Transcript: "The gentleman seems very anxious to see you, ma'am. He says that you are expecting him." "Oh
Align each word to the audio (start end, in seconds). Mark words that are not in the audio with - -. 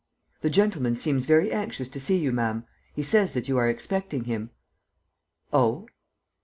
"The 0.41 0.49
gentleman 0.49 0.97
seems 0.97 1.27
very 1.27 1.51
anxious 1.51 1.87
to 1.89 1.99
see 1.99 2.17
you, 2.17 2.31
ma'am. 2.31 2.65
He 2.95 3.03
says 3.03 3.33
that 3.33 3.47
you 3.47 3.59
are 3.59 3.69
expecting 3.69 4.23
him." 4.23 4.49
"Oh 5.53 5.87